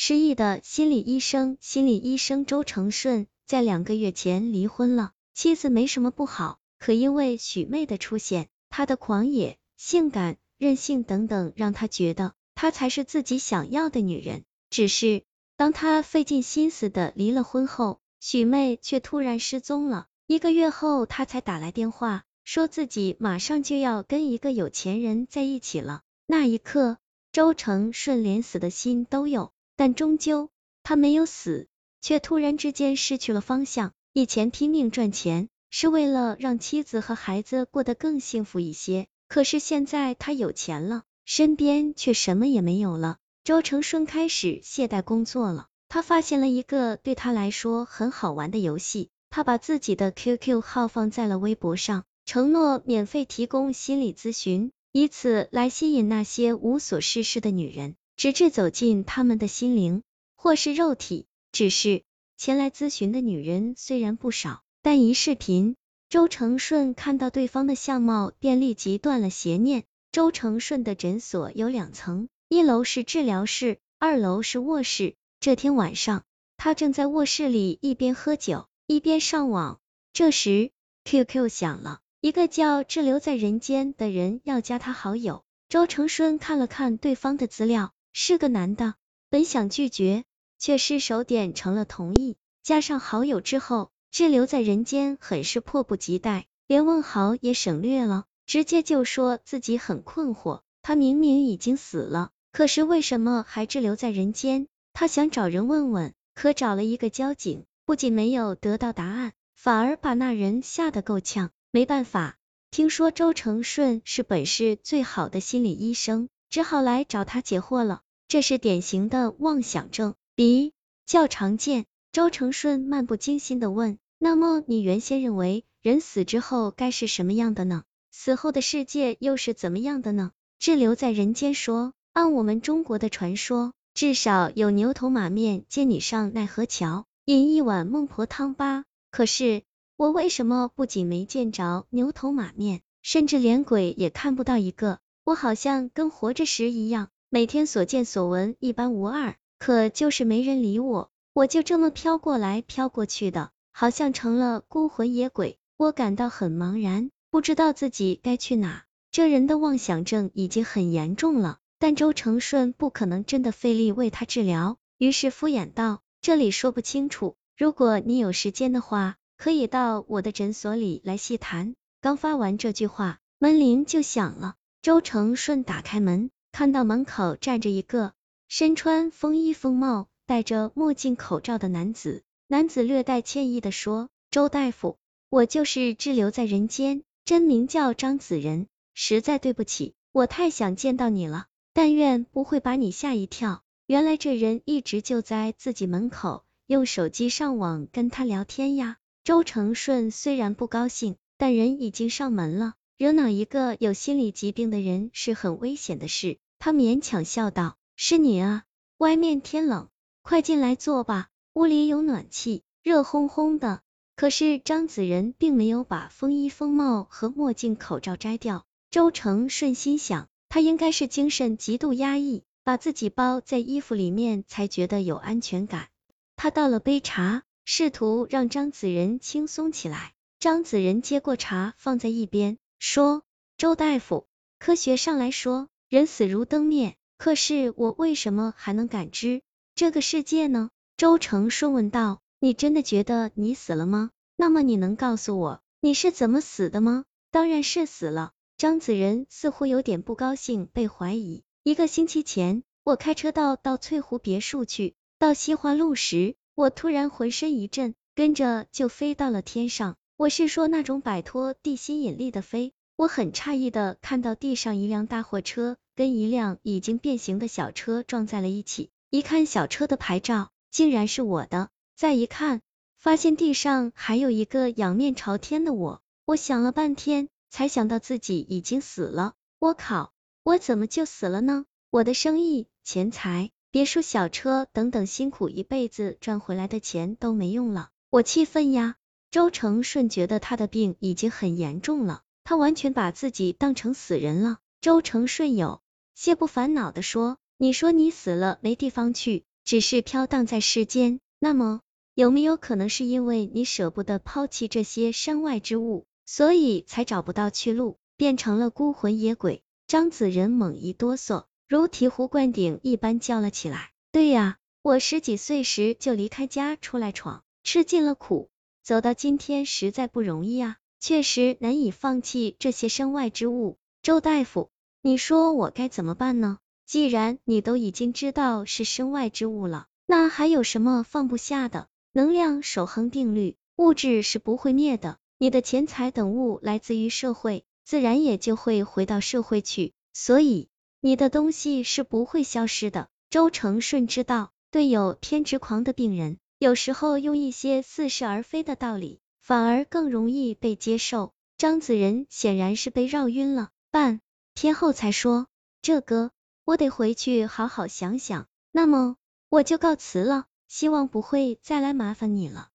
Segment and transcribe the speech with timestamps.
[0.00, 14.44] 失忆的心理医生，心理医生周成顺在两个月前离婚了，妻子没什么不好，可因为许妹的出现，他的狂野、性感、任性等等，让他觉得她才是自己想要的女人。
[14.70, 15.24] 只是
[15.56, 20.06] 当他费尽心思的离了婚后，许妹却突然失踪了。
[20.28, 26.02] 一个月后，他才打来电话，说自己马上就要跟一个有钱人在一起了。
[26.24, 26.98] 那一刻，
[27.32, 29.50] 周成顺连死的心都有。
[29.78, 30.50] 但终究，
[30.82, 31.68] 他没有死，
[32.00, 33.92] 却突然之间失去了方向。
[34.12, 39.06] 以前拼命赚钱，是为了让妻子和孩子过得更幸福一些。
[39.28, 43.18] 可是现在他有钱了，身边却什么也没有了。
[43.44, 45.68] 周成顺开始懈怠工作了。
[45.88, 49.10] 他发现了一个对他来说很好玩的游戏。
[49.30, 57.94] 他把自己的 QQ 号放在了微博上，承诺免费提供心理咨询，以此来吸引那些无所事事的女人。
[58.18, 60.02] 直至走进他们的心灵
[60.34, 61.26] 或是肉体。
[61.52, 62.02] 只是
[62.36, 65.76] 前来咨询的女人虽然不少，但一视频，
[66.08, 69.84] 周成顺看到对方的相貌，便立即断了邪念。
[70.10, 75.14] 周成顺的诊所有两层，一楼是治疗室，二楼是卧室。
[75.38, 76.24] 这天晚上，
[76.56, 79.78] 他正在卧室里一边喝酒一边上网。
[80.12, 80.72] 这时
[81.04, 85.44] ，QQ 响了，一个叫滞留在人间的人要加他好友。
[85.68, 87.92] 周成顺看了看对方的资料。
[88.20, 88.96] 是个男的，
[89.30, 90.24] 本想拒绝，
[90.58, 92.36] 却失手点成了同意。
[92.64, 100.62] 加上好友之后，滞留在人间很是迫不及待，连问好也省略了，直接就说自己很困惑。
[100.82, 104.66] 他明明已经死了，可是为什么还滞留在人间？
[104.92, 111.52] 他想找人问问，可找了一个交警，不仅没有得到答案，反而把那人吓得够呛。
[111.70, 112.36] 没办法，
[112.72, 118.02] 听说周成顺是本市最好的心理医生，只好来找他解惑了。
[118.28, 120.74] 这是典型的妄想症，比
[121.06, 121.86] 较常见。
[122.12, 127.84] 周成顺漫不经心的问：“那么你原先认为人死之后该是什么样的呢？
[128.10, 138.84] 死后的世界又是怎么样的呢？”滞留在人间说：“按我们中国的传说，至少有牛头马面接你上奈何桥，饮一碗孟婆汤吧。
[139.10, 139.62] 可是
[139.96, 144.98] 我为什么不仅没见着牛头马面，甚至连鬼也看不到一个？
[145.24, 155.58] 我好像跟活着时一样。”每天所见所闻一般无二，可就是没人理我，我就这么飘过来飘过去的，好像成了孤魂野鬼。
[155.76, 158.84] 我感到很茫然，不知道自己该去哪。
[159.10, 174.54] 这人的妄想症已经很严重了，但周成顺不可能真的费力为他治疗，于是敷衍道：“这里说不清楚，如果你有时间的话，可以到我的诊所里来细谈。”刚发完这句话，门铃就响了。
[174.80, 176.30] 周成顺打开门。
[176.52, 178.12] 看到门口站着一个
[178.48, 184.98] 身穿风衣风帽、戴着墨镜口罩的男子，男子略带歉意的说：“周大夫，
[185.28, 198.98] 我就是滞留在人间，真名叫张子仁，实在对不起，我太想见到你了，但愿不会把你吓一跳。”原来这人一直就在自己门口，用手机上网跟他聊天呀。
[199.24, 206.38] 周成顺虽然不高兴，但人已经上门了，惹恼一个有心理疾病的人是很危险的事。
[206.58, 208.64] 他勉强笑道：“是你啊，
[208.96, 209.88] 外面天冷，
[210.22, 213.82] 快进来坐吧，屋里有暖气，热烘烘的。”
[214.16, 218.66] 可是张子仁并没有把风衣风帽和墨镜口罩摘掉。
[218.90, 225.86] 周成顺心想，他应该是精神极度压抑，把自己包在衣服里面才觉得有安全感。
[226.34, 230.14] 他倒了杯茶，试图让张子仁轻松起来。
[230.40, 233.22] 张子仁接过茶放在一边，说
[233.58, 234.26] ：“周大夫，
[234.58, 239.40] 科学上来说。”人死如灯灭，可是我为什么还能感知
[239.74, 240.68] 这个世界呢？
[240.98, 242.20] 周成顺问道。
[242.40, 244.10] 你真的觉得你死了吗？
[244.36, 247.04] 那么你能告诉我你是怎么死的吗？
[247.30, 248.32] 当然是死了。
[248.58, 251.42] 张子仁似乎有点不高兴被怀疑。
[251.62, 259.96] 一个星期前，我开车到到翠湖别墅去，到西华路时，我突然浑身一震，跟着就飞到了天上。
[260.18, 262.72] 我是说那种摆脱地心引力的飞。
[262.96, 272.62] 我很诧异的看到地上一辆大货车跟一辆已经变形的小车撞在了一起，一看小车的牌照竟然是我的，再一看
[272.98, 279.34] 发现地上还有一个仰面朝天的我，我想了半天才想到自己已经死了。
[279.60, 280.12] 我靠，
[280.42, 281.64] 我怎么就死了呢？
[281.90, 288.96] 我的生意、钱财、别墅、小车等等辛苦一辈子赚回来的钱都没用了，我气愤呀！
[289.30, 292.22] 周成顺觉得他的病已经很严重了。
[292.44, 294.58] 他完全把自己当成死人了。
[294.80, 295.82] 周成顺有
[296.14, 301.20] 些不烦恼的说：“你说你死了没地方去，只是飘荡在世间。
[301.38, 301.82] 那么，
[302.14, 309.62] 有没有可能是因为你舍不得抛弃这些身外之物，所以才找不到去路，变成了孤魂野鬼？
[309.86, 318.48] 张子仁猛一哆嗦，如醍醐灌顶一般叫了起来：“对呀，我十几岁时就离开家出来闯，吃尽了苦，
[318.88, 323.76] 走到今天实在不容易啊，确实难以放弃这些身外之物。
[324.00, 324.70] 周大夫，
[325.02, 326.56] 你说我该怎么办呢？
[326.86, 335.18] 既然你都已经知道是身外之物了，那还有什么放不下的？”能量守恒定律，物质是不会灭的。
[335.36, 340.70] 你的钱财等物来自于社会，自然也就会回到社会去，所以
[341.02, 343.08] 你的东西是不会消失的。
[343.28, 351.32] 周成顺知道，对有偏执狂的病人，有时候用一些似是而非的道理，反而更容易被接受。
[351.56, 354.20] 张子仁显然是被绕晕了，半
[354.54, 355.46] 天后才说
[355.82, 356.30] ：“这个，
[356.64, 358.46] 我得回去好好想想。
[358.72, 359.16] 那么，
[359.48, 362.68] 我就告辞了。”希望不会再来麻烦你了。